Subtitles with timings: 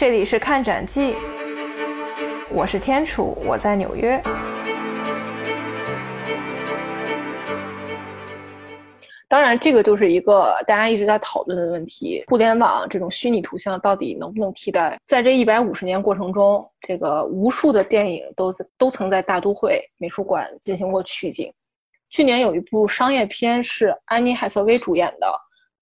[0.00, 1.16] 这里是看展记，
[2.52, 4.22] 我是天楚，我在纽约。
[9.26, 14.96] 当然，这个就是一个大家一直在讨论的问题：互联网这种虚拟图像到底能不能替代？
[15.04, 21.52] 在这一百五十年过程中，这个无数的电影都都曾在大都会美术馆进行过取景。
[22.08, 25.28] 去年有一部商业片是安妮海瑟薇主演的，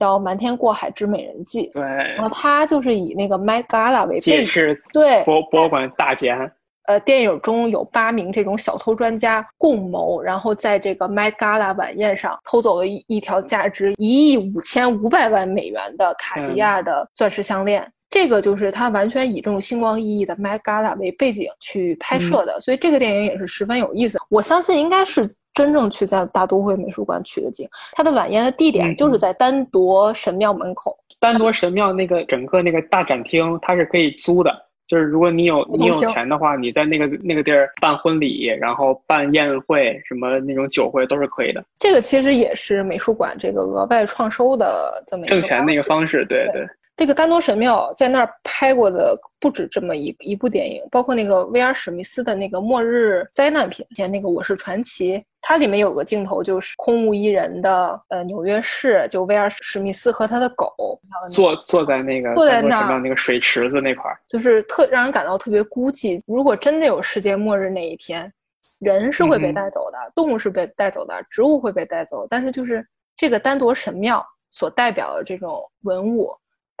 [0.00, 1.68] 叫《瞒天过海之美人计》。
[1.74, 6.50] 对，然后它就是以那个 Met Gala 为背景，是对博博物馆大捷案。
[6.86, 17.86] 呃，电影中有八名这种小偷专家共谋，然后在这个 Met Gala 晚宴上偷走了一一条价值一亿五千五百万美元的卡地亚的钻石项链。
[18.08, 24.18] 这个就是他完全以这种星光熠熠的 Met Gala 为背景去拍摄的，所以这个电影也是十分有意思。
[24.28, 27.68] 我相信应该是真正去在大都会美术馆取的景。
[27.92, 30.96] 它的晚宴的地点就是在丹铎神庙门口。
[31.18, 34.50] 丹铎神庙那个整个那个大展厅，它是可以租的。
[34.88, 41.62] 就是如果你有你有钱的话，你在那个那个地儿办婚礼，然后办宴会，什么那种酒会都是可以的。
[41.78, 46.66] 这个其实也是美术馆这个额外创收的这么一个挣钱那个方式，对对。
[47.00, 61.00] 这个丹多神庙在那儿拍过的不止这么一一部电影，包括那个威尔史密斯的那个末日灾难片片，那个我是传奇，它里面有个镜头就是空无一人的呃纽约市，就威尔史密斯和他的狗
[61.32, 66.20] 坐坐在那个坐在那儿那个水池子那块儿，就是特让人感到特别孤寂。
[66.26, 68.30] 如果真的有世界末日那一天，
[68.78, 76.30] 人是会被带走的，动物是被带走的，植物会被带走，但是就是这个丹铎神庙所代表的这种文物。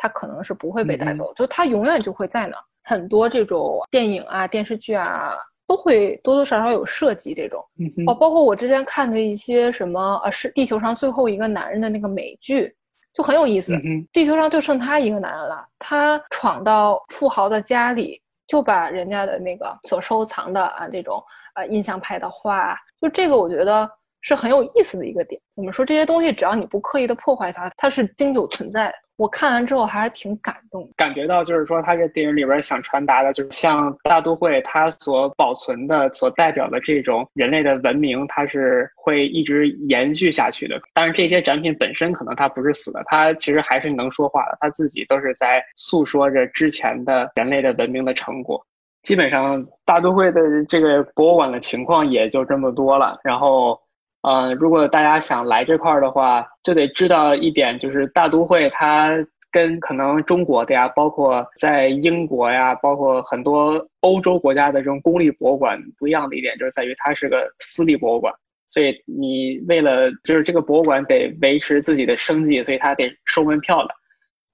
[0.02, 2.56] 它可能是不会被带走，就他永远就会在那。
[2.82, 5.34] 很多这种电影啊、电视剧啊，
[5.66, 7.62] 都会多多少少有涉及这种。
[7.78, 12.74] 嗯哦，包括我之前看的一些什么，呃，是地球上最后一个男人的那个美剧，
[13.12, 13.74] 就很有意思。
[14.10, 23.88] 地球上就剩他一个男人了，他闯到富豪的家里，就把人家的那个所收藏的啊这种啊印象派的画，就这个我觉得
[24.22, 25.38] 是很有意思的一个点。
[25.54, 28.94] 怎么说这些东西，只要你不刻意的破坏它，它是经久存在的。
[29.20, 40.80] 我看完之后还是挺感动，感觉到就是说，他这电影里边想传达的，就是像大都会它所保存的、所代表的这种人类的文明，它是会一直延续下去的。
[40.94, 48.64] 但是这些展品本身可能它不是死的，它其实还是能说话的，它自己都是在诉说着之前的人类的文明的成果。
[49.02, 53.78] 基本上大都会的这个博物馆的情况也就这么多了，然后。
[54.22, 59.16] 呃，如果大家想来这块儿的话，就得知道一点，就是大都会它
[59.50, 68.34] 跟可能中国的呀，包括在英国呀，包括很多欧洲国家的这种公立博物馆不一样的一点，就是在于它是个私立博物馆，
[68.68, 73.94] 所以你为了就是这个博物馆得维持自己的生计，所以它得收门票的。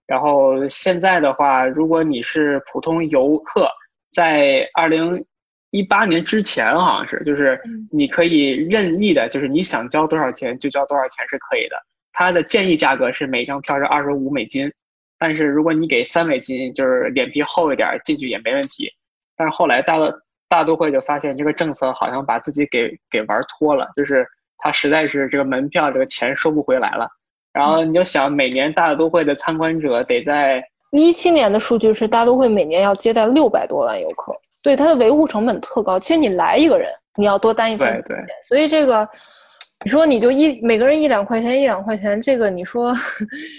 [0.07, 3.69] 然后现在的话，如果你是普通游客，
[4.13, 5.25] 在二零。
[5.71, 7.61] 一八年之前好像是，就是
[7.91, 11.77] 你可以任意的，就是你想交多少钱就交多少钱是可以的。
[12.13, 14.73] 它的建议价格是每张票是二十五美金，
[15.19, 18.91] 但是如果你给三美金，就是脸皮厚一点进去也没问题。
[19.37, 19.99] 但是后来大
[20.49, 24.27] 大都会就发现这个政策好像把自己给给玩脱了，就是
[24.59, 27.07] 他实在是这个门票这个钱收不回来了。
[27.53, 34.35] 然后你就想，每年大都会的参观者得在一七年的数据是大都会每年要接待六百多万游客。
[34.67, 38.27] 对它的维护成本特高，其实你来一个人，你要多担一份对对。
[38.43, 39.09] 所以这个，
[39.85, 42.93] 你说你就一每个人一两块钱，一两块钱，这个你说，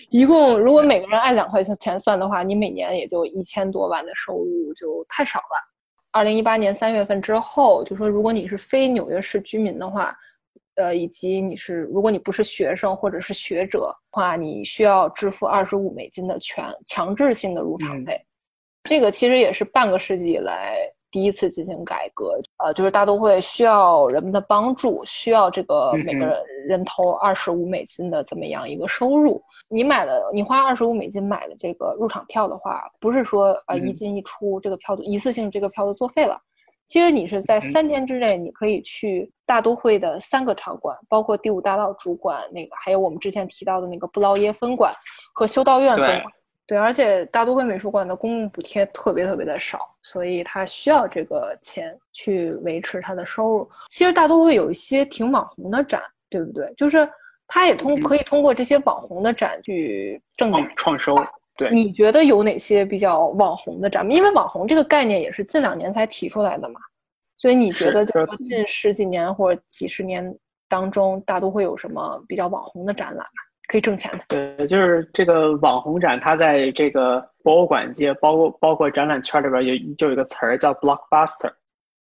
[0.10, 5.72] 一共如果每个人按两块钱钱算的话，你每年也就一千多万的收入，就太少了。
[6.12, 10.14] 二零一八年三月份之后，就说如果你是非纽约市居民的话，
[10.76, 18.22] 呃，以及你是如果你不是学生或者是学者的话，你需要支付二十五美金的全强制性的入场费。
[18.84, 20.76] 这个其实也是半个世纪以来。
[21.18, 29.42] 第一次进行改革，呃，就是大都会需要人们的帮助，需要这个每个人人投二十五美金的这么样一个收入。
[29.68, 36.40] 你买了，你花二十五美金买的这个入场票的话，不是说呃一进一出这个票一次性这个票就作废了。
[36.86, 44.94] 其实你是在三天之内，你可以去大都会的三个场馆，包括第五大道主馆那个，还有我们之前提到的那个布劳耶分馆
[45.34, 46.26] 和修道院分馆。
[46.68, 53.70] 对，而且大都会美术馆的公共补贴特别特别的少，所以它需要这个钱去维持它的收入。
[53.90, 56.72] 其实大都会有一些挺网红的展，对不对？
[56.76, 57.10] 就是
[57.48, 61.16] 它也通可以通过这些网红的展去挣点创收。
[61.56, 64.06] 对，你觉得有哪些比较网红的展？
[64.12, 66.80] 因为网红这个概念也是近两年才提出来的嘛，
[67.38, 70.38] 所以你觉得就是说近十几年或者几十年
[70.68, 73.42] 当中，大都会有什么比较网红的展览吗？
[73.68, 81.52] 可以挣钱的，对，就是这个网红展，它在这个博物馆界，包括包括展览圈里边有就有一个词儿叫 blockbuster，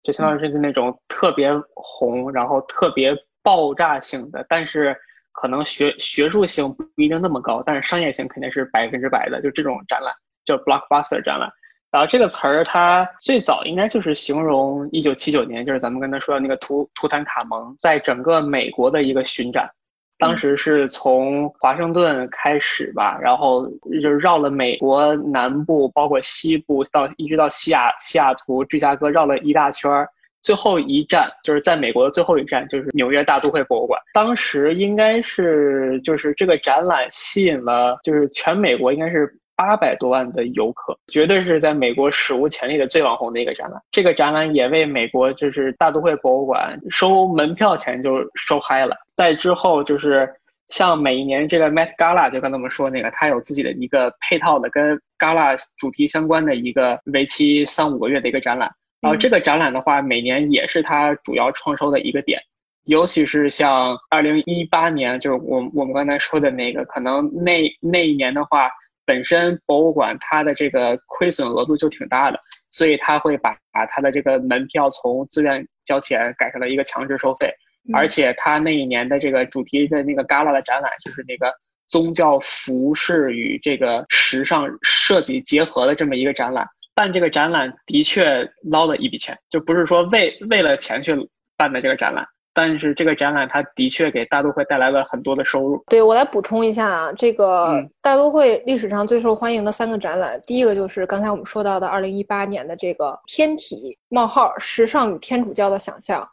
[0.05, 4.97] 就相当于是那种特别红，然后特别爆炸性的，但是
[5.33, 10.15] 可能学学术性不一定那么高，但是商业性肯定是百分之百的，就这种展览
[10.45, 11.51] 叫 blockbuster 展览。
[11.91, 19.69] 然后这个词儿它最早应该就是形容一九七九年，就是咱们刚才说的那个图图坦卡蒙在整个美国的一个巡展。
[20.19, 23.69] 当时是从华盛顿开始吧，然后
[24.03, 30.09] 就绕了美国南部，包括西部，到一直到西雅西雅图、芝加哥，绕了一大圈儿。
[30.43, 34.01] 最后一站就是在美国的最后一站，就是纽约大都会博物馆。
[34.13, 39.39] 当时应该是就是这个展览吸引了，就是全美国应该是。
[39.59, 43.81] 八百多万的游客，绝对是在美国史无前例的最网红的一个展览。
[43.91, 48.95] 这个展览也为美国就是大都会博物馆收门票钱就收嗨了。
[49.17, 50.31] 在之后就是
[50.69, 58.71] 像每一年这个 Met Gala，就刚才我们说那个，它有自己的一个配套的跟 Gala 主题相关的一个为期三五个月的一个展览。
[59.01, 62.41] 然后这个展览的话，每年也是它主要创收的一个点。
[62.85, 68.71] 尤其是像二零一八年，就是我我们刚才说的那个，可能那那一年的话。
[69.09, 72.41] 本身博物馆它的这个亏损额度就挺大的，
[72.73, 77.55] 所以它会把把它的这个门票从自愿交钱改成了一个强制收费，
[77.93, 81.53] 而且他那一年的这个主题的那个 gala 的展览就是那个
[81.89, 91.15] 宗教服饰与这个时尚设计结合的这么一个展览，办这个展览的确捞了一笔钱，就不是说为为了钱去
[91.57, 92.27] 办的这个展览。
[92.59, 95.85] 但是这个展览，它的确给大都会带来了很多的收入。
[95.89, 106.27] 对我来补充一下啊，这个大都会历史上最受欢迎的三个展览，第一个就是刚才我们说到的二零一八年的这个天体冒号时尚与天主教的想象，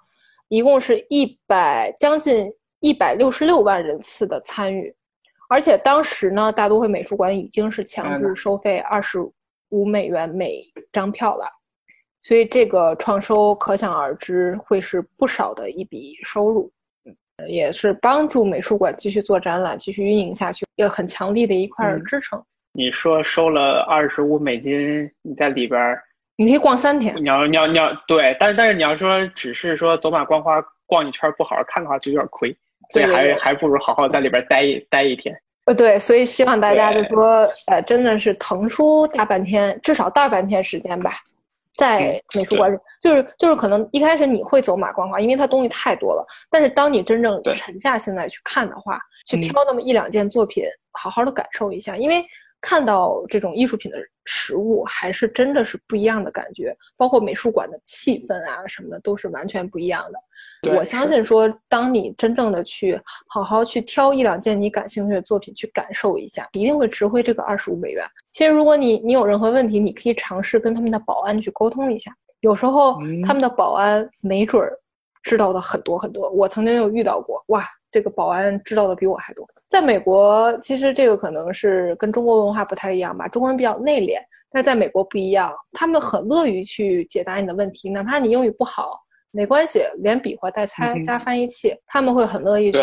[0.53, 2.45] 一共是一百将近
[2.79, 4.95] 一百六十六万人次的参与，
[5.49, 9.17] 而且当时呢，大都会美术馆已经是强制收费二十
[9.69, 10.59] 五美元每
[10.91, 11.47] 张票了。
[12.21, 16.71] 所以这个创收可想而知会是不少的一笔收入，
[17.47, 22.39] 也是帮助美术馆继续做展览、继续运营下去，也很强力的一块支撑。
[22.73, 26.03] 你说收了二十五美金，你在里边儿，
[26.35, 27.15] 你可以逛三天。
[27.21, 32.55] 你要你要你要对，但是但是你要说只是说走马观花逛一圈不好好看的话，就有点亏，
[32.89, 35.35] 所以还还不如好好在里边待一待一天。
[35.65, 41.13] 呃，对，所以希望大家就说，呃，真的是腾出大半天，至少大半天时间吧。
[41.75, 46.23] 在美术馆里，就是就是可能一开始你会走马观花，因为它东西太多了。
[46.51, 52.23] 但是当你真正沉下心来去看的话，去挑那么一两件作品，好好的感受一下，因为
[52.61, 56.75] 看到这种艺术品的实物，还是真的是不一样的感觉。
[56.97, 60.19] 包括美术馆的气氛啊什么的，都是完全不一样的。
[60.75, 68.05] 我相信说，当你真正的去好好去挑一两件你感兴趣的作品去感受一下，一定会值回这个二十五美元。
[68.31, 72.15] 其实，如果你你有任何问题，你可以尝试跟他们的保安去沟通一下。
[72.39, 74.77] 有时候他们的保安没准儿
[75.21, 76.29] 知道的很多很多。
[76.29, 79.47] 我曾经有遇到过，哇，这个保安知道的比我还多。
[79.73, 83.27] 在美国，其实这个可能是跟中国文化不太一样吧。
[83.27, 84.19] 中国人比较内敛，
[84.51, 88.99] 但是在美国不一样，他们很乐于去解答你的问题，哪怕你英语不好。
[89.31, 92.79] 没关系，连比划带猜加翻译器，他们会很乐意去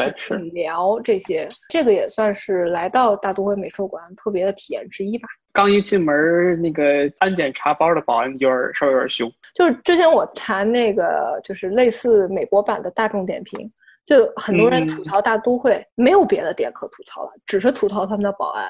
[0.52, 1.48] 聊这些。
[1.68, 5.28] 这个也算是来到大都会美术馆特别的体验之一吧。
[5.52, 6.84] 刚一进门，那个
[7.20, 9.30] 安检查包的保安有点稍微有点凶。
[9.54, 13.70] 就是之前我查那个，就是类似美国版的大众点评，
[14.06, 18.68] 就很多人吐槽大都会，没有别的点可吐槽了，只是吐槽他们的保安，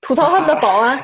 [0.00, 0.98] 吐槽他们的保安，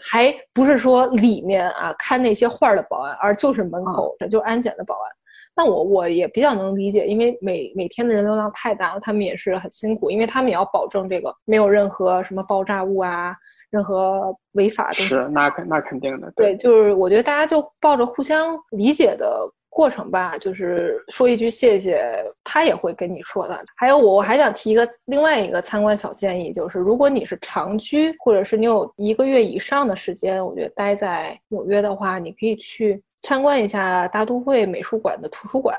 [0.00, 5.10] 还不是说里面啊看那些画的保安，而就是门口就安检的保安。
[5.56, 13.34] 那我我也比较能理解，因为每每天的人流量太大了，他们也是很辛苦，因为他们也要保证这个没有任何什么爆炸物啊，
[13.70, 14.92] 任何违法。
[14.92, 16.28] 是，那肯那肯定的。
[16.34, 23.64] 对，就是我觉得大家就抱着互相理解的过程吧，就是说一句谢谢，他也会跟你说的。
[23.76, 33.02] 还有我我还想提一个另外一个参观小建议，就是如果你是长居，或者是你有一个月以上的时间，我觉得待在纽约的话，你可以去。
[33.26, 35.74] 参观一下大都会美术馆的图书馆，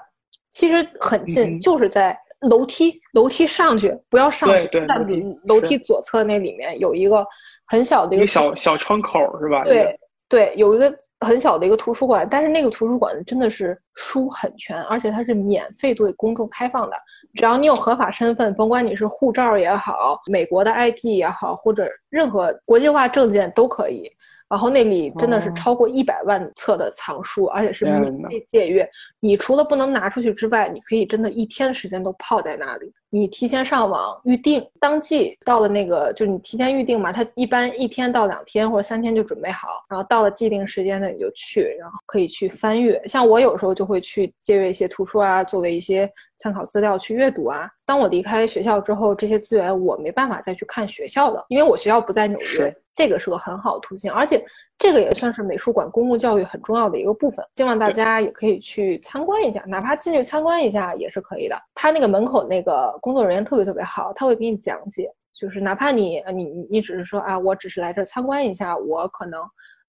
[0.49, 2.17] 其实很近，就是在
[2.49, 4.97] 楼梯楼梯上去，不要上去，在
[5.43, 7.23] 楼梯左侧那里面有一个
[7.67, 9.63] 很小的一个小小窗口，是吧？
[9.63, 9.95] 对
[10.27, 16.97] 对，有一个很小的一个图书馆，但是那个图书馆真的是书很全，而且它是免费对公众开放的，
[17.35, 24.11] 只要你有合法身份，甭管你是护照也好，美国的 ID 也好，或者任何国际化证件都可以。
[24.47, 28.87] 然后那里真的是超过一百万册的藏书，而且是免费借阅。
[29.19, 32.93] 你除了不能拿出去之外，你可以真的一天的时间都泡在那里。
[33.15, 43.01] 你提前上网预定，当季到了那个，就是你提前预定嘛，它一般一天到两天或者三天就准备好，然后到了既定时间呢你就去，然后可以去翻阅。
[43.05, 47.69] 像我有时候就会去借阅一些图书啊，作为一些参考资料去阅读啊。
[47.85, 54.43] 当我离开学校之后，这些资源我没办法再去看学校的，因为我学校不在纽约，这个是个很好的途径，而且。
[54.77, 61.55] 这个也算是美术馆公共教育很重要的一个部分，希望大家也可以去参观一下，哪怕进去参观一下也是可以的。
[61.73, 69.41] 他那个门口那个工作人员特别特别好，他会给你讲解，就是哪怕你你你只是说啊，我只是来这参观一下，我可能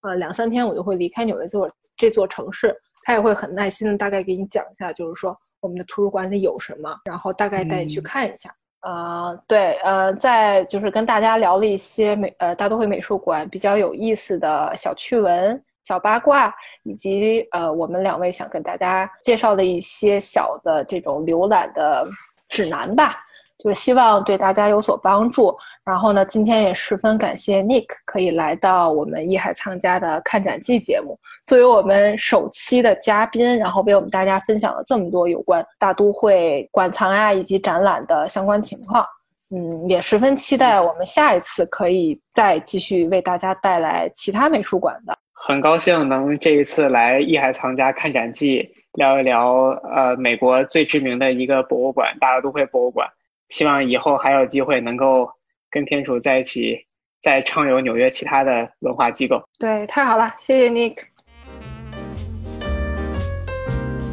[0.03, 8.55] 呃两三天我就会离开纽约这座这座城市，他也会很耐心的大概给你讲一下，就是说我们的图书馆里有什么，然后大概带你去看一下。
[8.87, 22.07] 啊，对，呃，在就是跟大家聊了一些美呃大都会美术馆比较有意思的小趣闻、小八卦，以及呃我们两位想跟大家介绍的一些小的这种浏览的
[22.49, 23.17] 指南吧。
[23.59, 25.57] 就是希望对大家有所帮助。
[25.85, 39.07] 然后呢，今天也十分感谢 Nick 可以来到我们艺海藏家的看展记节目，作为我们首期的嘉宾，然后为我们大家分享了这么多有关大都会馆藏呀以及展览的相关情况。
[39.51, 45.17] 嗯，也十分期待我们下一次可以再继续为大家带来其他美术馆的。
[45.33, 53.07] 很高兴能这一次来艺海藏家看展记聊一聊，呃，美国最知名的一个博物馆——大都会博物馆。
[53.49, 55.31] 希望以后还有机会能够
[55.71, 56.87] 跟天楚在一起，
[57.21, 59.43] 再畅游纽约其他的文化机构。
[59.59, 60.99] 对，太好了，谢谢 Nick。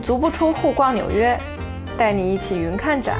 [0.04, 1.38] 足不出户逛纽约，
[1.98, 3.18] 带你一起云看展。